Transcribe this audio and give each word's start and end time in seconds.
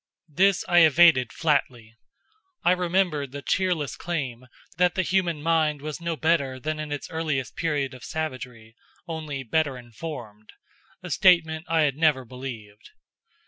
This 0.33 0.65
I 0.67 0.79
evaded 0.79 1.31
flatly. 1.31 1.95
I 2.63 2.71
remembered 2.71 3.31
the 3.31 3.43
cheerless 3.43 3.95
claim 3.95 4.47
that 4.77 4.95
the 4.95 5.03
human 5.03 5.43
mind 5.43 5.83
was 5.83 6.01
no 6.01 6.15
better 6.15 6.59
than 6.59 6.79
in 6.79 6.91
its 6.91 7.07
earliest 7.11 7.55
period 7.55 7.93
of 7.93 8.03
savagery, 8.03 8.75
only 9.07 9.43
better 9.43 9.77
informed 9.77 10.53
a 11.03 11.11
statement 11.11 11.65
I 11.69 11.81
had 11.81 11.97
never 11.97 12.25
believed. 12.25 12.89